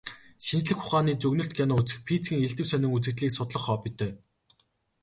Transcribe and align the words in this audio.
Шинжлэх 0.45 0.79
ухааны 0.83 1.13
зөгнөлт 1.21 1.53
кино 1.57 1.73
үзэх, 1.79 1.99
физикийн 2.07 2.43
элдэв 2.45 2.67
сонин 2.69 2.93
үзэгдлийг 2.95 3.31
судлах 3.35 3.63
хоббитой. 3.67 4.11